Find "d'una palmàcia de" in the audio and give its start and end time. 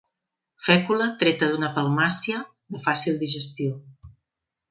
1.51-2.83